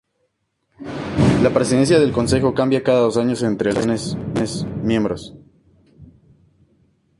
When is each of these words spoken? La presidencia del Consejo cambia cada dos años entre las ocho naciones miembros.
La 1.43 1.51
presidencia 1.53 1.99
del 1.99 2.11
Consejo 2.11 2.55
cambia 2.55 2.81
cada 2.81 3.01
dos 3.01 3.17
años 3.17 3.43
entre 3.43 3.71
las 3.71 3.83
ocho 3.83 3.87
naciones 4.17 4.65
miembros. 4.81 5.35